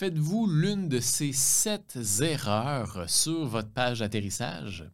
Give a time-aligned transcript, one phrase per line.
[0.00, 4.90] Faites-vous l'une de ces sept erreurs sur votre page d'atterrissage?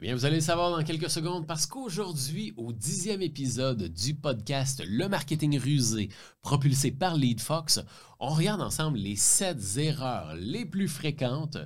[0.00, 4.16] Eh bien, vous allez le savoir dans quelques secondes parce qu'aujourd'hui, au dixième épisode du
[4.16, 6.08] podcast Le marketing rusé,
[6.40, 7.82] propulsé par LeadFox,
[8.18, 11.58] on regarde ensemble les sept erreurs les plus fréquentes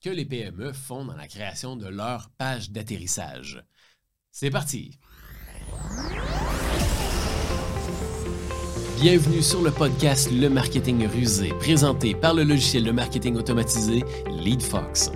[0.00, 3.64] que les PME font dans la création de leur page d'atterrissage.
[4.30, 5.00] C'est parti!
[9.00, 15.10] Bienvenue sur le podcast Le Marketing Rusé, présenté par le logiciel de marketing automatisé LeadFox.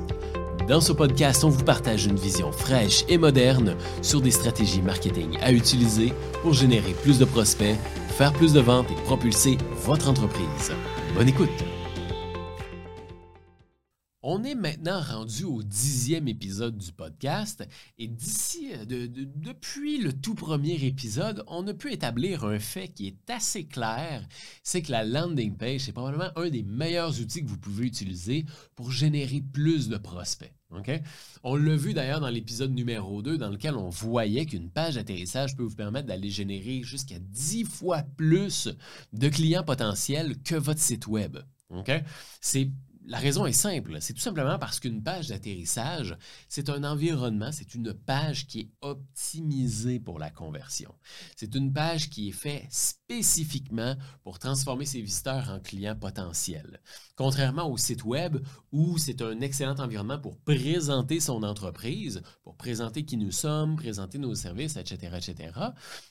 [0.67, 5.37] Dans ce podcast, on vous partage une vision fraîche et moderne sur des stratégies marketing
[5.43, 7.77] à utiliser pour générer plus de prospects,
[8.17, 10.73] faire plus de ventes et propulser votre entreprise.
[11.15, 11.74] Bonne écoute!
[14.27, 17.63] On est maintenant rendu au dixième épisode du podcast
[17.99, 19.07] et d'ici, euh,
[19.37, 24.27] depuis le tout premier épisode, on a pu établir un fait qui est assez clair,
[24.63, 28.47] c'est que la landing page, c'est probablement un des meilleurs outils que vous pouvez utiliser
[28.77, 30.55] pour générer plus de prospects.
[31.43, 35.55] On l'a vu d'ailleurs dans l'épisode numéro 2 dans lequel on voyait qu'une page d'atterrissage
[35.55, 38.71] peut vous permettre d'aller générer jusqu'à 10 fois plus
[39.13, 41.37] de clients potentiels que votre site web.
[42.41, 42.71] C'est
[43.07, 46.17] la raison est simple, c'est tout simplement parce qu'une page d'atterrissage,
[46.49, 50.95] c'est un environnement, c'est une page qui est optimisée pour la conversion.
[51.37, 56.81] C'est une page qui est faite spécifiquement pour transformer ses visiteurs en clients potentiels.
[57.17, 58.39] Contrairement au site web
[58.73, 64.19] où c'est un excellent environnement pour présenter son entreprise, pour présenter qui nous sommes, présenter
[64.19, 65.53] nos services, etc., etc.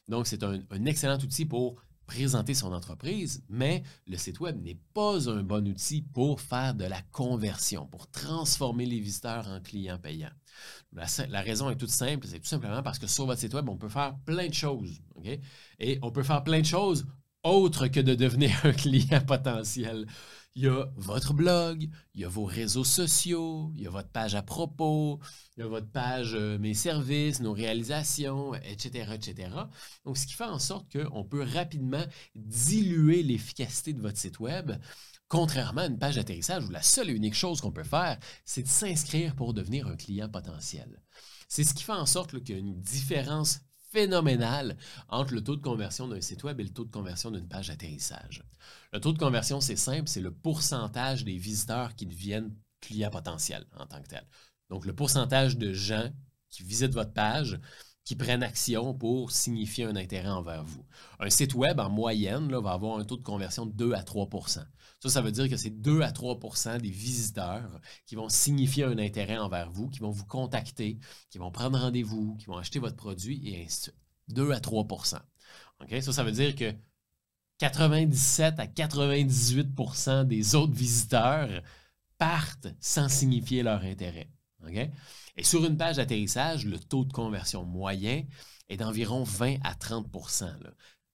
[0.07, 4.79] Donc, c'est un, un excellent outil pour présenter son entreprise, mais le site web n'est
[4.93, 9.99] pas un bon outil pour faire de la conversion, pour transformer les visiteurs en clients
[9.99, 10.31] payants.
[10.91, 13.77] La, raison est toute simple, c'est tout simplement parce que sur votre site web, on
[13.77, 15.01] peut faire plein de choses.
[15.79, 17.05] Et on peut faire plein de choses
[17.43, 20.05] autres que de devenir un client potentiel.
[20.55, 24.09] Il y a votre blog, il y a vos réseaux sociaux, il y a votre
[24.09, 25.19] page à propos,
[25.57, 29.49] il y a votre page euh, Mes services, nos réalisations, etc., etc.
[30.05, 32.05] Donc, ce qui fait en sorte qu'on peut rapidement
[32.35, 34.73] diluer l'efficacité de votre site Web
[35.27, 38.61] Contrairement à une page d'atterrissage où la seule et unique chose qu'on peut faire, c'est
[38.61, 41.01] de s'inscrire pour devenir un client potentiel.
[41.47, 43.61] C'est ce qui fait en sorte qu'il y a une différence
[43.93, 44.75] phénoménal
[45.07, 47.67] entre le taux de conversion d'un site web et le taux de conversion d'une page
[47.67, 48.43] d'atterrissage.
[48.91, 53.65] Le taux de conversion, c'est simple, c'est le pourcentage des visiteurs qui deviennent clients potentiels
[53.77, 54.25] en tant que tel.
[54.69, 56.09] Donc, le pourcentage de gens
[56.49, 57.59] qui visitent votre page
[58.05, 60.85] qui prennent action pour signifier un intérêt envers vous.
[61.19, 64.65] Un site web, en moyenne, va avoir un taux de conversion de 2 à 3%
[64.99, 68.97] Ça, ça veut dire que c'est 2 à 3% des visiteurs qui vont signifier un
[68.97, 70.99] intérêt envers vous, qui vont vous contacter,
[71.29, 73.95] qui vont prendre rendez-vous, qui vont acheter votre produit et ainsi de suite.
[74.29, 74.87] 2 à 3
[75.81, 76.01] OK?
[76.01, 76.73] Ça, ça veut dire que
[77.59, 81.61] 97 à 98% des autres visiteurs
[82.17, 84.29] partent sans signifier leur intérêt.
[84.65, 84.89] OK?
[85.35, 88.23] Et sur une page d'atterrissage, le taux de conversion moyen
[88.69, 90.45] est d'environ 20 à 30%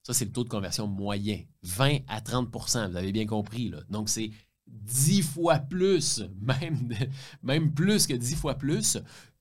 [0.03, 1.41] Ça, c'est le taux de conversion moyen.
[1.63, 3.69] 20 à 30% vous avez bien compris.
[3.69, 3.79] Là.
[3.89, 4.31] Donc, c'est
[4.67, 6.89] 10 fois plus, même,
[7.43, 8.97] même plus que 10 fois plus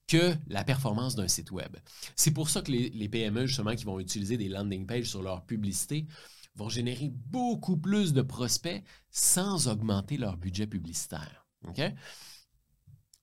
[0.07, 1.75] que la performance d'un site web.
[2.15, 5.21] C'est pour ça que les, les, PME, justement, qui vont utiliser des landing pages sur
[5.21, 6.07] leur publicité,
[6.55, 11.45] vont générer beaucoup plus de prospects sans augmenter leur budget publicitaire.
[11.67, 11.81] OK?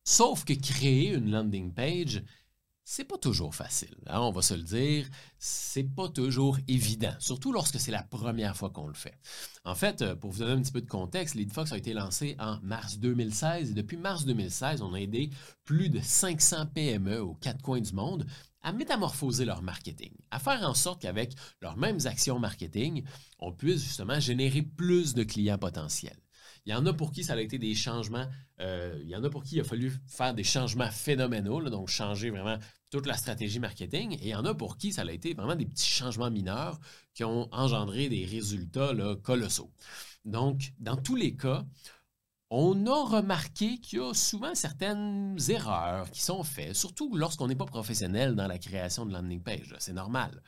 [0.08, 2.22] Sauf que créer une landing page,
[2.84, 3.96] c'est pas toujours facile.
[4.06, 8.56] Hein, on va se le dire, c'est pas toujours évident, surtout lorsque c'est la première
[8.56, 9.18] fois qu'on le fait.
[9.64, 12.36] En fait, euh, pour vous donner un petit peu de contexte, LeadFox a été lancé
[12.38, 15.30] en mars 2016 et depuis mars 2016, on a aidé
[15.64, 18.24] plus de 500 PME aux quatre coins du monde
[18.62, 23.02] à métamorphoser leur marketing, à faire en sorte qu'avec leurs mêmes actions marketing,
[23.40, 26.20] on puisse justement générer plus de clients potentiels.
[26.66, 28.26] Il y en a pour qui ça a été des changements,
[28.60, 31.88] euh, il y en a pour qui il a fallu faire des changements phénoménaux, donc
[31.88, 32.58] changer vraiment
[32.90, 35.54] toute la stratégie marketing, et il y en a pour qui ça a été vraiment
[35.54, 36.78] des petits changements mineurs
[37.14, 39.70] qui ont engendré des résultats colossaux.
[40.24, 41.64] Donc, dans tous les cas,
[42.50, 47.56] on a remarqué qu'il y a souvent certaines erreurs qui sont faites, surtout lorsqu'on n'est
[47.56, 49.74] pas professionnel dans la création de landing page.
[49.78, 50.42] C'est normal.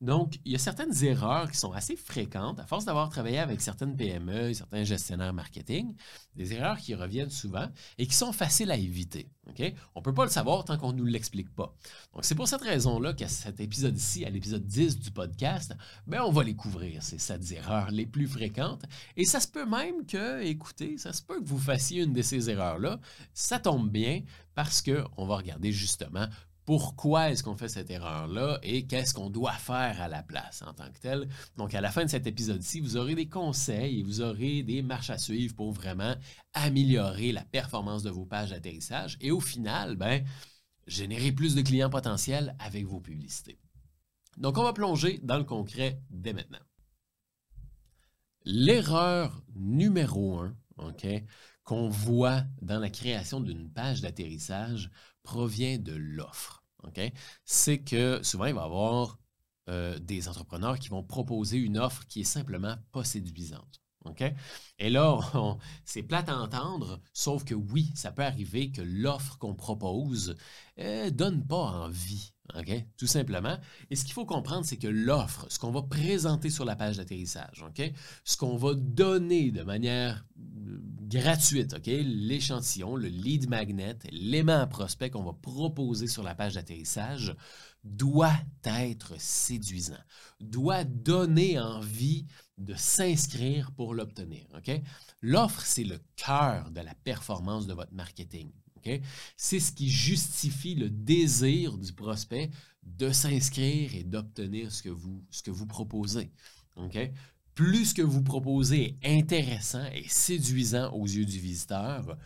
[0.00, 3.60] Donc, il y a certaines erreurs qui sont assez fréquentes, à force d'avoir travaillé avec
[3.60, 5.92] certaines PME, certains gestionnaires marketing,
[6.36, 7.66] des erreurs qui reviennent souvent
[7.98, 9.28] et qui sont faciles à éviter.
[9.94, 11.74] On ne peut pas le savoir tant qu'on ne nous l'explique pas.
[12.14, 15.74] Donc, c'est pour cette raison-là qu'à cet épisode-ci, à l'épisode 10 du podcast,
[16.06, 18.84] ben, on va les couvrir, ces sept erreurs les plus fréquentes.
[19.16, 22.22] Et ça se peut même que, écoutez, ça se peut que vous fassiez une de
[22.22, 23.00] ces erreurs-là.
[23.34, 24.22] Ça tombe bien
[24.54, 26.28] parce qu'on va regarder justement
[26.68, 30.74] pourquoi est-ce qu'on fait cette erreur-là et qu'est-ce qu'on doit faire à la place en
[30.74, 31.26] tant que tel.
[31.56, 34.82] Donc, à la fin de cet épisode-ci, vous aurez des conseils et vous aurez des
[34.82, 36.14] marches à suivre pour vraiment
[36.52, 40.22] améliorer la performance de vos pages d'atterrissage et au final, ben,
[40.86, 43.58] générer plus de clients potentiels avec vos publicités.
[44.36, 46.60] Donc, on va plonger dans le concret dès maintenant.
[48.44, 50.54] L'erreur numéro un
[51.64, 54.90] qu'on voit dans la création d'une page d'atterrissage
[55.22, 56.57] provient de l'offre.
[57.44, 59.18] C'est que souvent, il va y avoir
[59.68, 63.82] euh, des entrepreneurs qui vont proposer une offre qui est simplement pas séduisante.
[64.78, 65.18] Et là,
[65.84, 70.36] c'est plate à entendre, sauf que oui, ça peut arriver que l'offre qu'on propose
[70.76, 72.32] ne euh, donne pas envie.
[72.96, 73.58] Tout simplement.
[73.90, 76.96] Et ce qu'il faut comprendre, c'est que l'offre, ce qu'on va présenter sur la page
[76.96, 77.62] d'atterrissage,
[78.24, 85.10] ce qu'on va donner de manière euh, gratuite, l'échantillon, le lead magnet, l'aimant à prospect
[85.10, 87.36] qu'on va proposer sur la page d'atterrissage,
[87.84, 90.02] doit être séduisant,
[90.40, 92.26] doit donner envie
[92.58, 94.46] de s'inscrire pour l'obtenir.
[95.22, 98.50] L'offre, c'est le cœur de la performance de votre marketing.
[99.36, 102.50] C'est ce qui justifie le désir du prospect
[102.82, 104.88] de s'inscrire et d'obtenir ce, que
[105.50, 106.30] vous, proposez.
[107.54, 112.16] Plus ce que vous proposez est intéressant et séduisant aux yeux du visiteur,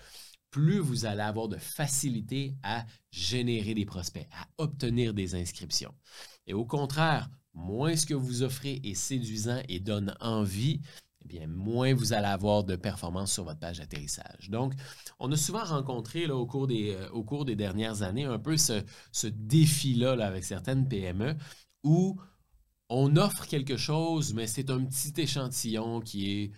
[0.50, 5.94] plus vous allez avoir de facilité à générer des prospects, à obtenir des inscriptions.
[6.46, 10.80] Et au contraire, moins ce que vous offrez est séduisant et donne envie,
[11.24, 14.50] eh bien, moins vous allez avoir de performance sur votre page d'atterrissage.
[14.50, 14.74] Donc,
[15.18, 18.38] on a souvent rencontré là, au, cours des, euh, au cours des dernières années un
[18.38, 18.82] peu ce,
[19.26, 21.36] défi-là avec certaines PME
[21.84, 22.20] où
[22.88, 26.52] on offre quelque chose, mais c'est un petit échantillon qui est,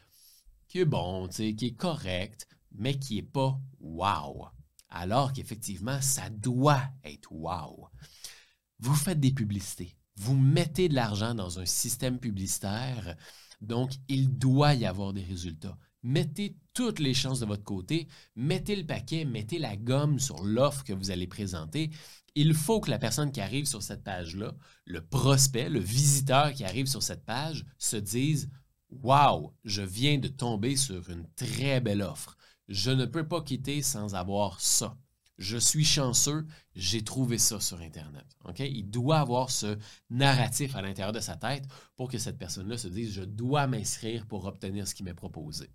[0.69, 4.49] qui est bon, qui est correct, mais qui n'est pas wow.
[4.89, 7.89] Alors qu'effectivement, ça doit être wow.
[8.79, 13.17] Vous faites des publicités vous mettez de l'argent dans un système publicitaire,
[13.61, 15.77] donc il doit y avoir des résultats.
[16.03, 20.85] Mettez toutes les chances de votre côté, mettez le paquet, mettez la gomme sur l'offre
[20.85, 21.91] que vous allez présenter.
[22.35, 26.65] Il faut que la personne qui arrive sur cette page-là, le prospect, le visiteur qui
[26.65, 28.51] arrive sur cette page, se dise
[28.91, 32.37] Wow, je viens de tomber sur une très belle offre.
[32.69, 34.97] Je ne peux pas quitter sans avoir ça
[35.39, 38.25] je suis chanceux, j'ai trouvé ça sur Internet.
[38.59, 39.79] Il doit avoir ce
[40.11, 41.67] narratif à l'intérieur de sa tête
[41.97, 45.71] pour que cette personne-là se dise, je dois m'inscrire pour obtenir ce qui m'est proposé.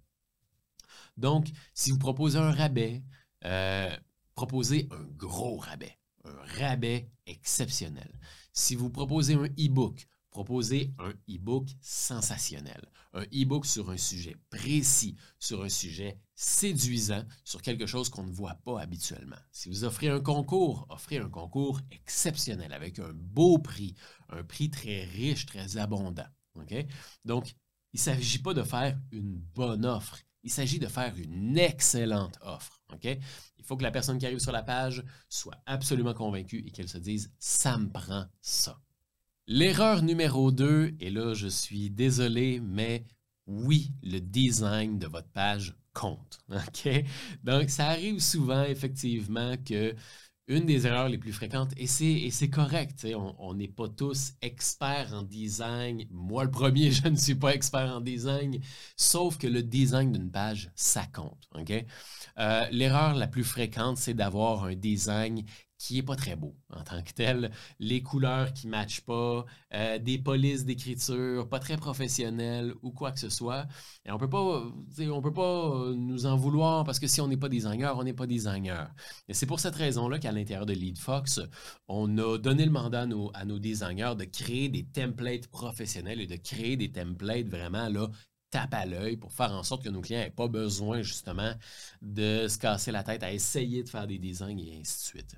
[1.18, 3.04] Donc, si vous proposez un rabais,
[3.46, 3.96] euh,
[4.36, 8.12] proposez un gros rabais, un rabais exceptionnel.
[8.54, 15.16] Si vous proposez un e-book, proposer un e-book sensationnel, un e-book sur un sujet précis,
[15.40, 19.36] sur un sujet séduisant, sur quelque chose qu'on ne voit pas habituellement.
[19.52, 23.94] Si vous offrez un concours, offrez un concours exceptionnel avec un beau prix,
[24.30, 26.28] un prix très riche, très abondant.
[27.26, 27.56] Donc,
[27.92, 32.40] il ne s'agit pas de faire une bonne offre, il s'agit de faire une excellente
[32.42, 32.82] offre.
[33.04, 36.88] Il faut que la personne qui arrive sur la page soit absolument convaincue et qu'elle
[36.88, 38.72] se dise⁇ ça me prend ça⁇
[39.48, 43.04] L'erreur numéro 2, et là je suis désolé, mais
[43.46, 46.40] oui, le design de votre page compte.
[47.44, 49.96] Donc ça arrive souvent effectivement que
[50.48, 53.06] une des erreurs les plus fréquentes, et c'est correct,
[53.38, 56.06] on n'est pas tous experts en design.
[56.10, 58.60] Moi, le premier, je ne suis pas expert en design,
[58.98, 61.48] sauf que le design d'une page, ça compte.
[62.40, 65.44] Euh, l'erreur la plus fréquente, c'est d'avoir un design
[65.80, 67.52] qui n'est pas très beau en tant que tel.
[67.80, 73.12] Les couleurs qui ne matchent pas, euh, des polices d'écriture pas très professionnelles ou quoi
[73.12, 73.66] que ce soit.
[74.06, 77.98] Et on on peut pas nous en vouloir parce que si on n'est pas designer,
[77.98, 78.94] on n'est pas designer.
[79.30, 81.40] Et c'est pour cette raison-là qu'à l'intérieur de LeadFox,
[81.88, 86.20] on a donné le mandat à nos, à nos designers de créer des templates professionnels
[86.20, 88.10] et de créer des templates vraiment là,
[88.50, 91.54] tape à l'œil pour faire en sorte que nos clients n'aient pas besoin justement
[92.02, 95.36] de se casser la tête à essayer de faire des designs et ainsi de suite.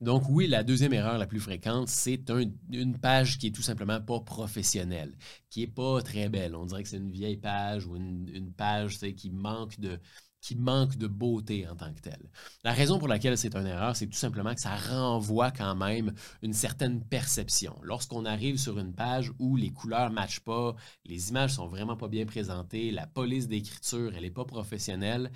[0.00, 2.28] Donc oui, la deuxième erreur la plus fréquente, c'est
[2.72, 5.16] une page qui est tout simplement pas professionnelle,
[5.50, 6.54] qui est pas très belle.
[6.56, 11.76] On dirait que c'est une vieille page ou une, page qui manque de beauté en
[11.76, 12.28] tant que telle.
[12.64, 16.12] La raison pour laquelle c'est une erreur, c'est tout simplement que ça renvoie quand même
[16.42, 17.78] une certaine perception.
[17.82, 20.74] Lorsqu'on arrive sur une page où les couleurs ne matchent pas,
[21.04, 25.30] les images sont vraiment pas bien présentées, la police d'écriture, elle n'est pas professionnelle,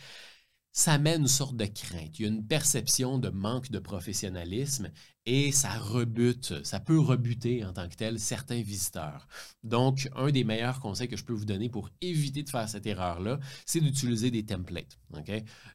[0.79, 2.21] ça mène une sorte de crainte.
[2.21, 4.93] Il y a une perception de manque de professionnalisme
[5.31, 9.29] et ça rebute, ça peut rebuter en tant que tel certains visiteurs.
[9.63, 12.87] Donc, un des meilleurs conseils que je peux vous donner pour éviter de faire cette
[12.87, 14.99] erreur-là, c'est d'utiliser des templates.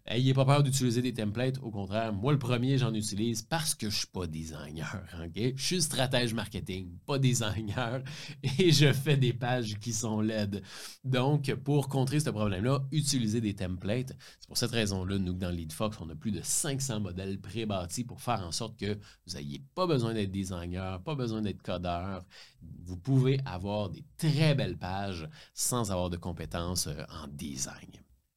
[0.08, 1.60] Ayez pas peur d'utiliser des templates.
[1.62, 5.04] Au contraire, moi, le premier, j'en utilise parce que je suis pas designer.
[5.36, 8.02] Je suis stratège marketing, pas designer,
[8.58, 10.64] et je fais des pages qui sont laides.
[11.04, 14.18] Donc, pour contrer ce problème-là, utilisez des templates.
[14.40, 18.20] C'est pour cette raison-là, nous, dans LeadFox, on a plus de 500 modèles pré-bâtis pour
[18.20, 22.26] faire en sorte que vous n'ayez pas besoin d'être designer, pas besoin d'être codeur.
[22.62, 27.92] Vous pouvez avoir des très belles pages sans avoir de compétences euh, en design.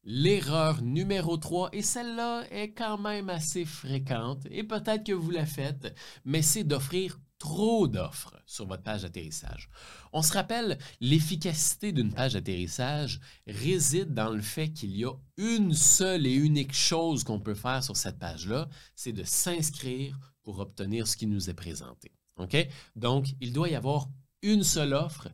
[0.05, 5.47] L'erreur numéro 3, et celle-là est quand même assez fréquente, et peut-être que vous la
[5.47, 9.69] faites, mais c'est d'offrir trop d'offres sur votre page d'atterrissage.
[10.13, 15.75] On se rappelle, l'efficacité d'une page d'atterrissage réside dans le fait qu'il y a une
[15.75, 21.09] seule et unique chose qu'on peut faire sur cette page-là, c'est de s'inscrire pour obtenir
[21.09, 22.12] ce qui nous est présenté.
[22.95, 24.09] Donc, il doit y avoir
[24.43, 25.26] une seule offre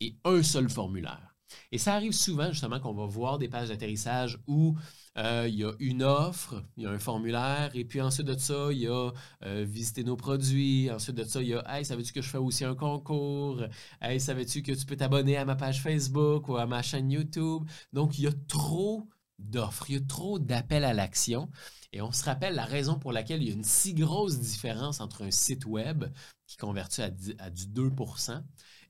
[0.00, 1.36] et un seul formulaire.
[1.70, 4.74] Et ça arrive souvent, justement, qu'on va voir des pages d'atterrissage où
[5.18, 8.38] euh, il y a une offre, il y a un formulaire, et puis ensuite de
[8.38, 9.10] ça, il y a
[9.44, 10.90] euh, visiter nos produits.
[10.90, 13.62] Ensuite de ça, il y a Hey, savais-tu que je fais aussi un concours?
[14.00, 17.64] Hey, savais-tu que tu peux t'abonner à ma page Facebook ou à ma chaîne YouTube?
[17.92, 19.06] Donc, il y a trop
[19.38, 21.50] d'offres, il y a trop d'appels à l'action.
[21.92, 25.00] Et on se rappelle la raison pour laquelle il y a une si grosse différence
[25.00, 26.04] entre un site web
[26.46, 28.42] qui convertit à, du 2%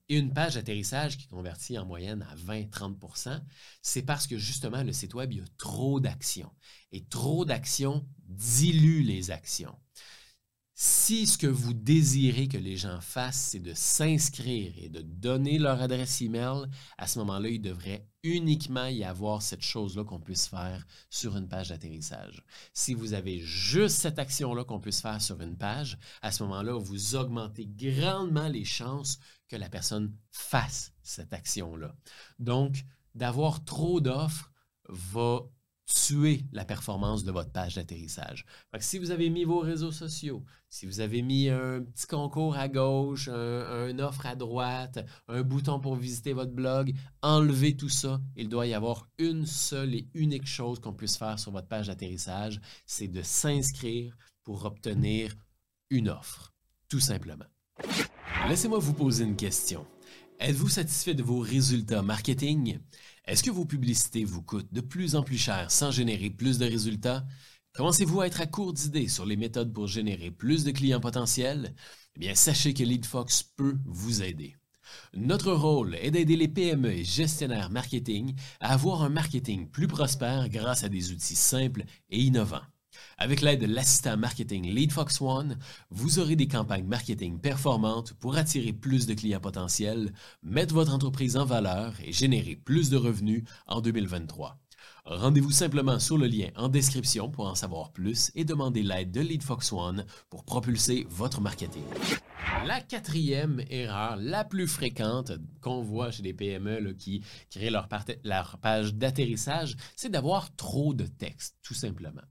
[0.09, 3.41] et une page d'atterrissage qui convertit en moyenne à 20-30%
[3.83, 6.53] c'est parce que justement, le site Web, il y a trop d'actions.
[6.93, 9.77] Et trop d'actions dilue les actions.
[10.76, 15.61] Si ce que vous désirez que les gens fassent, c'est de s'inscrire et de donner
[15.61, 16.64] leur adresse email,
[16.99, 21.47] à ce moment-là, il devrait uniquement y avoir cette chose-là qu'on puisse faire sur une
[21.47, 22.43] page d'atterrissage.
[22.73, 26.76] Si vous avez juste cette action-là qu'on puisse faire sur une page, à ce moment-là,
[26.76, 31.95] vous augmentez grandement les chances que la personne fasse cette action-là.
[32.40, 34.50] Donc, d'avoir trop d'offres
[34.88, 35.43] va
[35.87, 38.47] tuer la performance de votre page d'atterrissage.
[38.81, 42.69] Si vous avez mis vos réseaux sociaux, si vous avez mis un petit concours à
[42.69, 48.21] gauche, un, offre à droite, un bouton pour visiter votre blog, enlevez tout ça.
[48.37, 51.88] Il doit y avoir une seule et unique chose qu'on puisse faire sur votre page
[51.88, 55.35] d'atterrissage, c'est de s'inscrire pour obtenir
[55.91, 56.53] une offre,
[56.88, 57.47] tout simplement.
[58.49, 59.87] Laissez-moi vous poser une question.
[60.41, 62.79] Êtes-vous satisfait de vos résultats marketing?
[63.26, 66.66] Est-ce que vos publicités vous coûtent de plus en plus cher sans générer plus de
[66.66, 67.25] résultats?
[67.73, 71.75] Commencez-vous à être à court d'idées sur les méthodes pour générer plus de clients potentiels?
[72.16, 74.57] Eh bien, sachez que LeadFox peut vous aider.
[75.14, 80.50] Notre rôle est d'aider les PME et gestionnaires marketing à avoir un marketing plus prospère
[80.50, 82.61] grâce à des outils simples et innovants.
[83.18, 85.59] Avec l'aide de l'assistant marketing LeadFox One,
[85.90, 91.37] vous aurez des campagnes marketing performantes pour attirer plus de clients potentiels, mettre votre entreprise
[91.37, 94.59] en valeur et générer plus de revenus en 2023.
[95.06, 99.20] Rendez-vous simplement sur le lien en description pour en savoir plus et demandez l'aide de
[99.20, 101.82] LeadFox One pour propulser votre marketing.
[102.66, 107.87] La quatrième erreur la plus fréquente qu'on voit chez les PME qui créent leur,
[108.62, 112.23] page d'atterrissage, c'est d'avoir trop de texte, tout simplement.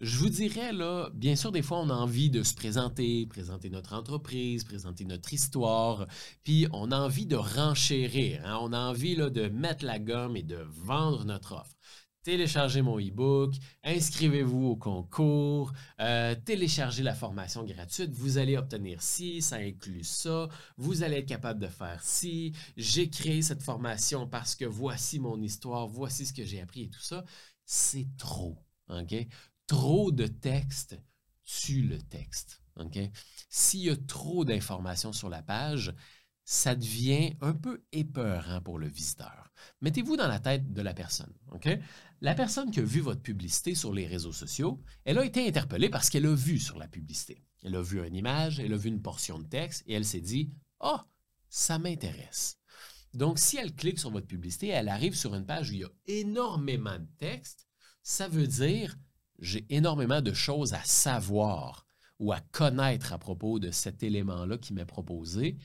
[0.00, 3.70] Je vous dirais, là, bien sûr, des fois, on a envie de se présenter, présenter
[3.70, 6.06] notre entreprise, présenter notre histoire,
[6.44, 8.58] puis on a envie de renchérir, hein.
[8.60, 11.74] on a envie de mettre la gomme et de vendre notre offre
[12.28, 13.54] téléchargez mon e-book,
[13.84, 20.46] inscrivez-vous au concours, euh, téléchargez la formation gratuite, vous allez obtenir ci, ça inclut ça,
[20.76, 25.40] vous allez être capable de faire ci, j'ai créé cette formation parce que voici mon
[25.40, 27.24] histoire, voici ce que j'ai appris et tout ça.
[27.64, 28.58] C'est trop,
[28.90, 29.14] OK?
[29.66, 31.00] Trop de texte
[31.46, 32.60] tue le texte?
[33.48, 35.94] S'il y a trop d'informations sur la page,
[36.44, 39.50] ça devient un peu épeurant pour le visiteur.
[39.82, 41.32] Mettez-vous dans la tête de la personne.
[41.52, 41.68] OK?
[42.20, 45.88] La personne qui a vu votre publicité sur les réseaux sociaux, elle a été interpellée
[45.88, 47.44] parce qu'elle a vu sur la publicité.
[47.62, 50.20] Elle a vu une image, elle a vu une portion de texte et elle s'est
[50.20, 51.10] dit Ah, oh,
[51.48, 52.58] ça m'intéresse.
[53.14, 55.84] Donc, si elle clique sur votre publicité, elle arrive sur une page où il y
[55.84, 57.68] a énormément de texte,
[58.02, 58.96] ça veut dire
[59.38, 61.86] j'ai énormément de choses à savoir
[62.18, 65.56] ou à connaître à propos de cet élément-là qui m'est proposé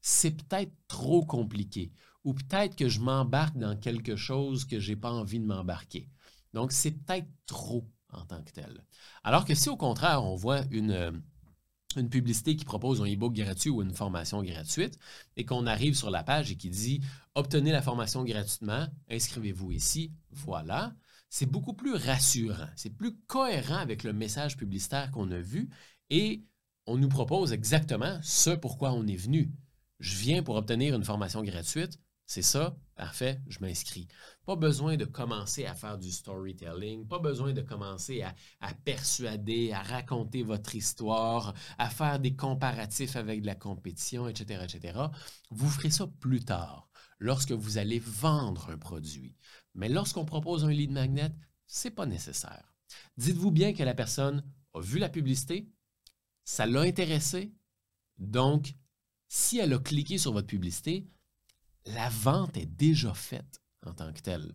[0.00, 1.92] c'est peut-être trop compliqué
[2.24, 6.08] ou peut-être que je m'embarque dans quelque chose que je n'ai pas envie de m'embarquer.
[6.52, 8.84] Donc, c'est peut-être trop en tant que tel.
[9.24, 11.12] Alors que si au contraire, on voit une, euh,
[11.96, 14.98] une publicité qui propose un e-book gratuit ou une formation gratuite
[15.36, 17.00] et qu'on arrive sur la page et qui dit
[17.34, 20.92] Obtenez la formation gratuitement, inscrivez-vous ici, voilà,
[21.28, 25.70] c'est beaucoup plus rassurant, c'est plus cohérent avec le message publicitaire qu'on a vu
[26.10, 26.44] et
[26.86, 29.52] on nous propose exactement ce pourquoi on est venu.
[30.00, 32.00] Je viens pour obtenir une formation gratuite.
[32.32, 34.06] C'est ça, parfait, je m'inscris.
[34.46, 39.82] Pas besoin de commencer à faire du storytelling, pas besoin de commencer à, persuader, à
[39.82, 44.96] raconter votre histoire, à faire des comparatifs avec de la compétition, etc., etc.
[45.50, 49.34] Vous ferez ça plus tard, lorsque vous allez vendre un produit.
[49.74, 51.34] Mais lorsqu'on propose un lead magnet,
[51.66, 52.76] ce n'est pas nécessaire.
[53.16, 54.44] Dites-vous bien que la personne
[54.74, 55.68] a vu la publicité,
[56.44, 57.52] ça l'a intéressé,
[58.18, 58.76] donc
[59.26, 61.08] si elle a cliqué sur votre publicité,
[61.86, 64.54] la vente est déjà faite en tant que telle.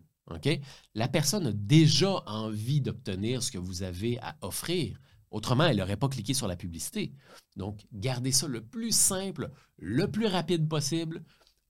[0.94, 5.00] La personne a déjà envie d'obtenir ce que vous avez à offrir.
[5.30, 7.12] Autrement, elle n'aurait pas cliqué sur la publicité.
[7.56, 11.22] Donc, gardez ça le plus simple, le plus rapide possible.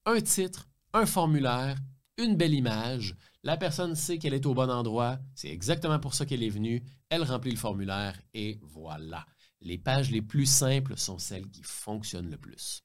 [0.04, 1.76] Un titre, un formulaire,
[2.16, 3.16] une belle image.
[3.42, 5.18] La personne sait qu'elle est au bon endroit.
[5.34, 6.82] C'est exactement pour ça qu'elle est venue.
[7.10, 9.26] Elle remplit le formulaire et voilà.
[9.60, 12.82] Les pages les plus simples sont celles qui fonctionnent le plus.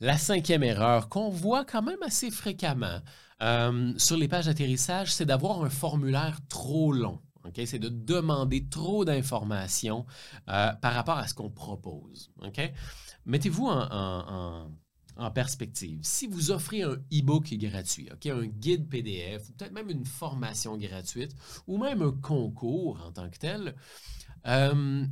[0.00, 3.00] La cinquième erreur qu'on voit quand même assez fréquemment
[3.42, 7.20] euh, sur les pages d'atterrissage, c'est d'avoir un formulaire trop long.
[7.54, 10.06] C'est de demander trop d'informations
[10.48, 12.30] euh, par rapport à ce qu'on propose.
[13.26, 14.70] Mettez-vous en,
[15.34, 15.98] perspective.
[16.02, 21.34] Si vous offrez un e-book gratuit, un guide PDF, peut-être même une formation gratuite,
[21.66, 23.74] ou même un concours en tant que tel,
[24.46, 25.04] euh,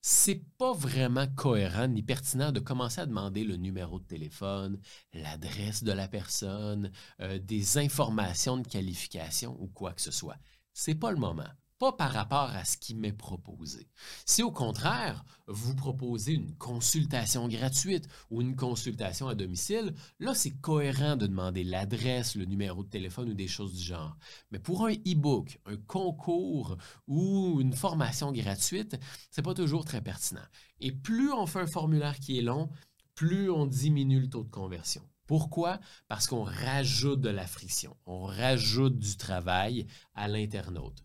[0.00, 4.80] c'est pas vraiment cohérent ni pertinent de commencer à demander le numéro de téléphone,
[5.12, 10.38] l'adresse de la personne, euh, des informations de qualification ou quoi que ce soit.
[10.72, 13.88] C'est pas le moment pas par rapport à ce qui m'est proposé.
[14.24, 20.58] Si au contraire, vous proposez une consultation gratuite ou une consultation à domicile, là, c'est
[20.60, 24.16] cohérent de demander l'adresse, le numéro de téléphone ou des choses du genre.
[24.50, 28.98] Mais pour un e-book, un concours ou une formation gratuite,
[29.30, 30.46] c'est pas toujours très pertinent.
[30.80, 32.70] Et plus on fait un formulaire qui est long,
[33.14, 35.02] plus on diminue le taux de conversion.
[35.26, 35.78] Pourquoi?
[36.08, 41.04] Parce qu'on rajoute de la friction, on rajoute du travail à l'internaute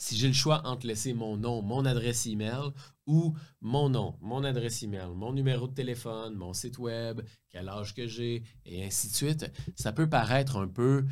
[0.00, 2.72] si j'ai le choix entre laisser mon nom, mon adresse email
[3.06, 7.94] ou mon nom, mon adresse email, mon numéro de téléphone, mon site web, quel âge
[7.94, 11.04] que j'ai et ainsi de suite, ça peut paraître un peu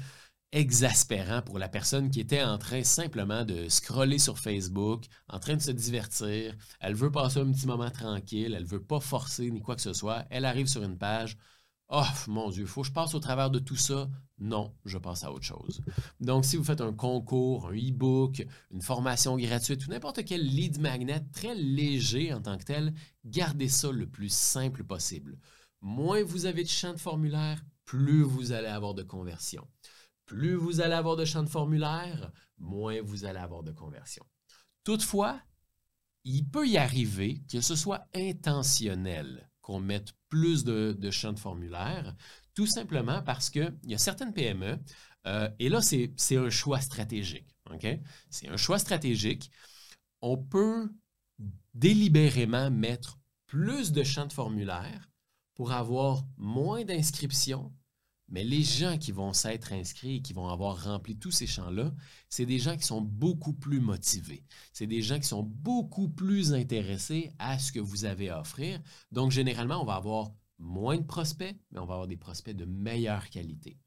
[0.52, 5.56] exaspérant pour la personne qui était en train simplement de scroller sur Facebook, en train
[5.56, 6.54] de se divertir.
[6.80, 9.92] Elle veut passer un petit moment tranquille, elle veut pas forcer ni quoi que ce
[9.92, 10.24] soit.
[10.30, 11.36] Elle arrive sur une page,
[11.90, 14.10] Oh mon Dieu, faut que je passe au travers de tout ça.
[14.38, 15.80] Non, je passe à autre chose.
[16.20, 20.78] Donc, si vous faites un concours, un e-book, une formation gratuite ou n'importe quel lead
[20.80, 25.38] magnet très léger en tant que tel, gardez ça le plus simple possible.
[25.80, 29.66] Moins vous avez de champs de formulaire, plus vous allez avoir de conversion.
[30.26, 34.26] Plus vous allez avoir de champs de formulaire, moins vous allez avoir de conversion.
[34.84, 35.40] Toutefois,
[36.24, 42.16] il peut y arriver que ce soit intentionnel qu'on mette plus de, champs de formulaire,
[42.54, 44.78] tout simplement parce qu'il y a certaines PME,
[45.26, 47.54] euh, et là, c'est un choix stratégique.
[48.30, 49.50] C'est un choix stratégique.
[50.22, 50.90] On peut
[51.74, 55.10] délibérément mettre plus de champs de formulaire
[55.54, 57.70] pour avoir moins d'inscriptions
[58.28, 61.94] mais les gens qui vont s'être inscrits et qui vont avoir rempli tous ces champs-là,
[62.28, 64.44] c'est des gens qui sont beaucoup plus motivés.
[64.72, 68.80] C'est des gens qui sont beaucoup plus intéressés à ce que vous avez à offrir.
[69.12, 72.64] Donc, généralement, on va avoir moins de prospects, mais on va avoir des prospects de
[72.64, 73.78] meilleure qualité.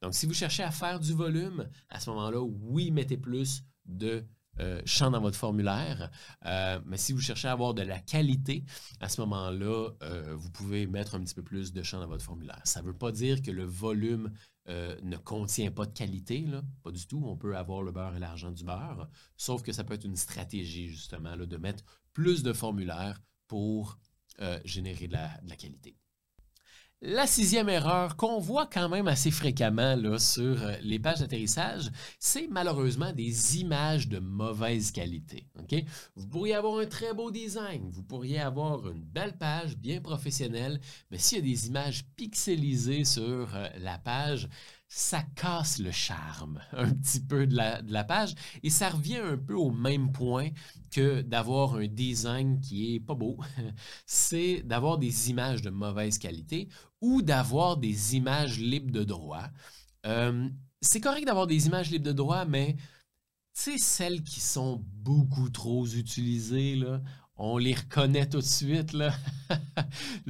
[0.00, 4.24] Donc, si vous cherchez à faire du volume, à ce moment-là, oui, mettez plus de
[4.60, 6.10] euh, champ dans votre formulaire.
[6.44, 8.64] Euh, mais si vous cherchez à avoir de la qualité,
[9.00, 12.24] à ce moment-là, euh, vous pouvez mettre un petit peu plus de champ dans votre
[12.24, 12.60] formulaire.
[12.64, 14.32] Ça ne veut pas dire que le volume
[15.02, 16.46] ne contient pas de qualité,
[16.84, 17.20] pas du tout.
[17.26, 20.14] On peut avoir le beurre et l'argent du beurre, sauf que ça peut être une
[20.14, 23.98] stratégie justement là, de mettre plus de formulaires pour
[24.64, 25.96] générer de la qualité.
[27.02, 32.46] La sixième erreur qu'on voit quand même assez fréquemment sur euh, les pages d'atterrissage, c'est
[32.46, 35.46] malheureusement des images de mauvaise qualité.
[36.14, 40.78] Vous pourriez avoir un très beau design, vous pourriez avoir une belle page bien professionnelle,
[41.10, 44.50] mais s'il y a des images pixelisées sur euh, la page,
[44.92, 49.54] ça casse le charme un petit peu de la, page et ça revient un peu
[49.54, 50.50] au même point
[50.90, 53.38] que d'avoir un design qui est pas beau.
[54.06, 56.68] C'est d'avoir des images de mauvaise qualité
[57.00, 59.48] ou d'avoir des images libres de droit.
[60.06, 60.48] Euh,
[60.82, 62.76] c'est correct d'avoir des images libres de droit, mais
[63.52, 67.02] c'est celles qui sont beaucoup trop utilisées, là,
[67.42, 68.92] on les reconnaît tout de suite.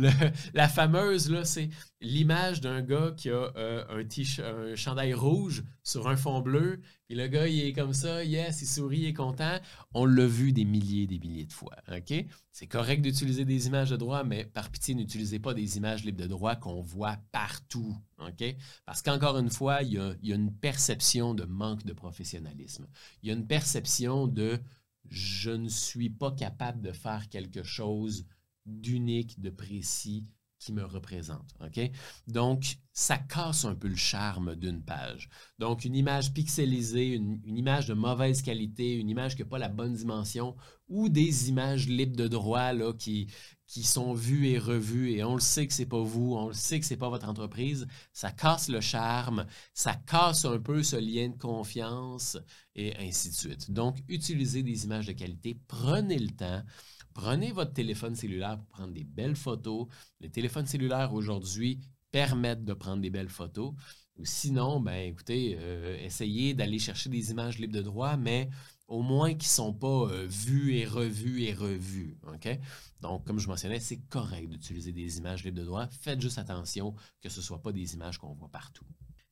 [0.55, 1.69] La fameuse, là, c'est
[2.01, 6.81] l'image d'un gars qui a euh, un, un chandail rouge sur un fond bleu.
[7.07, 9.59] Puis le gars, il est comme ça, yes, il sourit, il est content.
[9.93, 11.75] On l'a vu des milliers et des milliers de fois.
[12.53, 16.23] C'est correct d'utiliser des images de droit, mais par pitié, n'utilisez pas des images libres
[16.23, 17.97] de droit qu'on voit partout.
[18.87, 22.87] Parce qu'encore une fois, il y a une perception de manque de professionnalisme.
[23.25, 24.61] Il y a une perception de
[25.09, 28.27] je ne suis pas capable de faire quelque chose
[28.67, 30.27] d'unique, de précis
[30.61, 31.55] qui me représente.
[31.65, 31.81] OK?
[32.29, 35.31] Donc, ça casse un peu le charme d'une page.
[35.59, 39.71] Donc, une image pixelisée, une, image de mauvaise qualité, une image qui n'a pas la
[39.71, 40.55] bonne dimension,
[40.89, 43.33] ou des images libres de droit qui,
[43.71, 46.49] qui sont vues et revues, et on le sait que ce n'est pas vous, on
[46.49, 50.59] le sait que ce n'est pas votre entreprise, ça casse le charme, ça casse un
[50.59, 52.37] peu ce lien de confiance,
[52.75, 53.71] et ainsi de suite.
[53.71, 56.65] Donc, utilisez des images de qualité, prenez le temps.
[57.15, 59.87] Prenez votre téléphone cellulaire pour prendre des belles photos.
[60.21, 61.81] Les téléphones cellulaires aujourd'hui
[62.11, 63.75] permettent de prendre des belles photos.
[64.17, 68.49] Ou sinon, ben écoutez, euh, essayez d'aller chercher des images libres de droit, mais
[68.91, 72.19] au moins qui ne sont pas euh, vues et revues et revues.
[73.01, 75.87] Donc, comme je mentionnais, c'est correct d'utiliser des images libres de droit.
[75.87, 78.85] Faites juste attention que ce ne soient pas des images qu'on voit partout.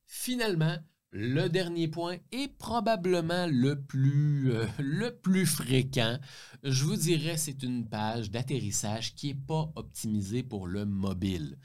[0.05, 0.77] Finalement,
[1.11, 6.19] le dernier point est probablement le plus, euh, le plus fréquent.
[6.63, 11.57] Je vous dirais, c'est une page d'atterrissage qui n'est pas optimisée pour le mobile.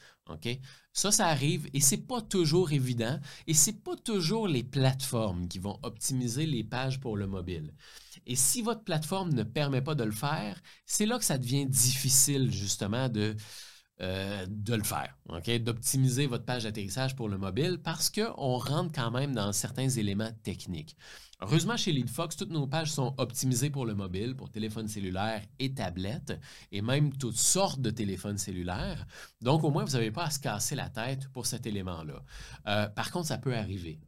[0.93, 5.59] Ça, ça arrive et c'est pas toujours évident et c'est pas toujours les plateformes qui
[5.59, 7.75] vont optimiser les pages pour le mobile.
[8.27, 11.67] Et si votre plateforme ne permet pas de le faire, c'est là que ça devient
[11.67, 13.37] difficile justement de,
[14.01, 15.17] euh, de le faire,
[15.61, 20.33] d'optimiser votre page d'atterrissage pour le mobile parce qu'on rentre quand même dans certains éléments
[20.43, 20.97] techniques.
[21.47, 25.75] Heureusement, chez LeadFox, toutes nos pages sont optimisées pour le mobile, pour téléphone cellulaire et
[25.75, 26.41] tablette,
[26.73, 29.07] et même toutes sortes de téléphones cellulaires.
[29.43, 32.25] Donc, au moins, vous n'avez pas à se casser la tête pour cet élément-là.
[32.67, 34.01] Euh, par contre, ça peut arriver.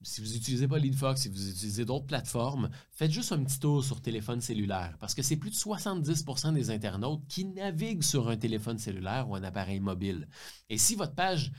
[0.00, 3.84] Si vous n'utilisez pas LeadFox, si vous utilisez d'autres plateformes, faites juste un petit tour
[3.84, 8.38] sur téléphone cellulaire, parce que c'est plus de 70% des internautes qui naviguent sur un
[8.38, 10.28] téléphone cellulaire ou un appareil mobile.
[10.70, 11.52] Et si votre page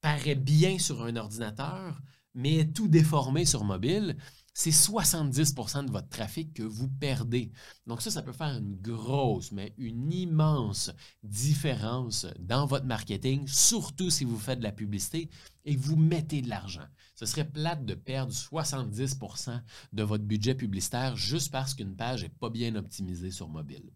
[0.00, 2.02] paraît bien sur un ordinateur,
[2.34, 4.16] mais est tout déformé sur mobile,
[4.52, 7.52] c'est 70% de votre trafic que vous perdez.
[7.86, 10.90] Donc ça, ça peut faire une grosse, mais une immense
[11.22, 15.30] différence dans votre marketing, surtout si vous faites de la publicité
[15.64, 16.86] et que vous mettez de l'argent.
[17.14, 22.28] Ce serait plate de perdre 70% de votre budget publicitaire juste parce qu'une page n'est
[22.28, 23.90] pas bien optimisée sur mobile.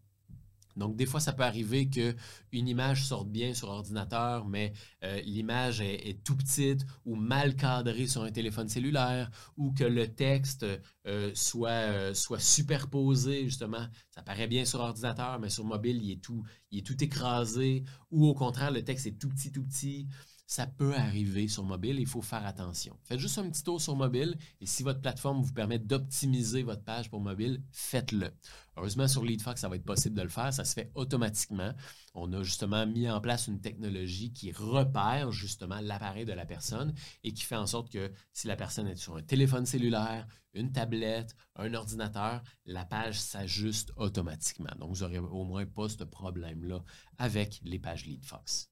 [0.76, 4.72] Donc, des fois, ça peut arriver qu'une image sorte bien sur ordinateur, mais
[5.04, 10.08] euh, l'image est, tout petite ou mal cadrée sur un téléphone cellulaire, ou que le
[10.08, 10.66] texte
[11.06, 13.86] euh, soit, euh, soit superposé, justement.
[14.10, 17.84] Ça paraît bien sur ordinateur, mais sur mobile, il est tout, il est tout écrasé,
[18.10, 20.08] ou au contraire, le texte est tout petit, tout petit
[20.46, 22.98] ça peut arriver sur mobile, il faut faire attention.
[23.02, 26.84] Faites juste un petit tour sur mobile et si votre plateforme vous permet d'optimiser votre
[26.84, 28.30] page pour mobile, faites-le.
[28.76, 31.72] Heureusement, sur LeadFox, ça va être possible de le faire, ça se fait automatiquement.
[32.14, 36.92] On a justement mis en place une technologie qui repère justement l'appareil de la personne
[37.22, 40.72] et qui fait en sorte que si la personne est sur un téléphone cellulaire, une
[40.72, 44.70] tablette, un ordinateur, la page s'ajuste automatiquement.
[44.78, 46.82] Donc, vous n'aurez au moins pas ce problème-là
[47.18, 48.70] avec les pages LeadFox.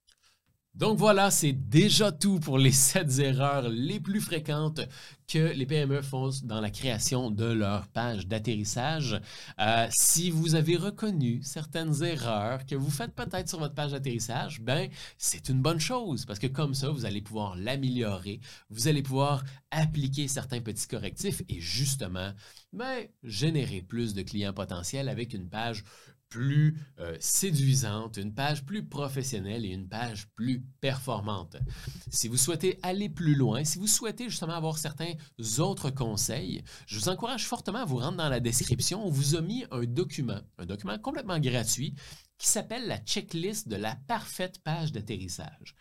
[0.74, 4.80] Donc voilà, c'est déjà tout pour les sept erreurs les plus fréquentes
[5.28, 9.20] que les PME font dans la création de leur page d'atterrissage.
[9.60, 14.62] Euh, si vous avez reconnu certaines erreurs que vous faites peut-être sur votre page d'atterrissage,
[14.62, 19.02] ben c'est une bonne chose parce que comme ça, vous allez pouvoir l'améliorer, vous allez
[19.02, 22.32] pouvoir appliquer certains petits correctifs et justement,
[22.72, 25.84] ben, générer plus de clients potentiels avec une page
[26.32, 31.56] plus euh, séduisante, une page plus professionnelle et une page plus performante.
[32.10, 35.12] Si vous souhaitez aller plus loin, si vous souhaitez justement avoir certains
[35.58, 39.06] autres conseils, je vous encourage fortement à vous rendre dans la description.
[39.06, 41.94] On vous a mis un document, un document complètement gratuit
[42.38, 45.76] qui s'appelle la checklist de la parfaite page d'atterrissage.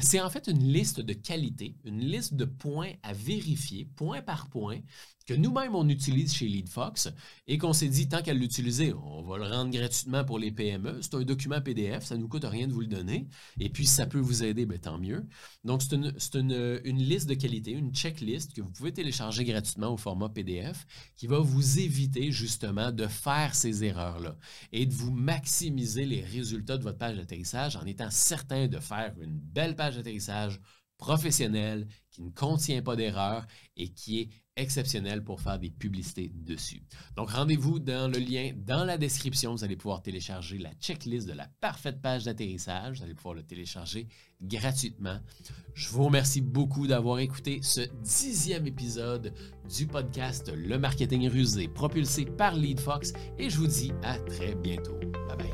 [0.00, 4.48] C'est en fait une liste de qualité, une liste de points à vérifier, point par
[4.48, 4.78] point,
[5.26, 7.08] que nous-mêmes on utilise chez LeadFox
[7.46, 10.98] et qu'on s'est dit tant qu'à l'utiliser, on va le rendre gratuitement pour les PME.
[11.00, 13.26] C'est un document PDF, ça ne nous coûte rien de vous le donner.
[13.58, 15.26] Et puis, si ça peut vous aider, ben, tant mieux.
[15.64, 20.28] Donc, c'est une, liste de qualité, une checklist que vous pouvez télécharger gratuitement au format
[20.28, 24.36] PDF qui va vous éviter justement de faire ces erreurs-là
[24.72, 29.14] et de vous maximiser les résultats de votre page d'atterrissage en étant certain de faire
[29.20, 30.60] une belle page d'atterrissage
[30.98, 33.44] professionnel, qui ne contient pas d'erreur
[33.76, 36.80] et qui est exceptionnel pour faire des publicités dessus.
[37.16, 39.52] Donc rendez-vous dans le lien dans la description.
[39.52, 42.98] Vous allez pouvoir télécharger la checklist de la parfaite page d'atterrissage.
[42.98, 44.06] Vous allez pouvoir le télécharger
[44.40, 45.18] gratuitement.
[45.74, 49.34] Je vous remercie beaucoup d'avoir écouté ce dixième épisode
[49.76, 54.96] du podcast Le Marketing Rusé propulsé par LeadFox et je vous dis à très bientôt.
[55.26, 55.53] Bye bye.